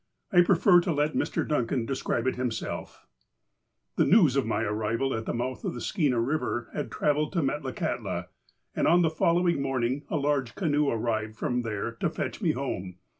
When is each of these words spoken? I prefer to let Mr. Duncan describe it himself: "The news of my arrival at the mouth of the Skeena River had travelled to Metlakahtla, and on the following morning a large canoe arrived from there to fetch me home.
I 0.31 0.41
prefer 0.41 0.81
to 0.81 0.91
let 0.91 1.13
Mr. 1.13 1.47
Duncan 1.47 1.85
describe 1.85 2.25
it 2.25 2.33
himself: 2.35 3.05
"The 3.97 4.03
news 4.03 4.35
of 4.35 4.47
my 4.47 4.63
arrival 4.63 5.13
at 5.13 5.27
the 5.27 5.31
mouth 5.35 5.63
of 5.63 5.75
the 5.75 5.79
Skeena 5.79 6.19
River 6.19 6.69
had 6.73 6.89
travelled 6.91 7.33
to 7.33 7.43
Metlakahtla, 7.43 8.25
and 8.75 8.87
on 8.87 9.03
the 9.03 9.11
following 9.11 9.61
morning 9.61 10.03
a 10.09 10.17
large 10.17 10.55
canoe 10.55 10.89
arrived 10.89 11.35
from 11.35 11.61
there 11.61 11.91
to 11.99 12.09
fetch 12.09 12.41
me 12.41 12.53
home. 12.53 12.95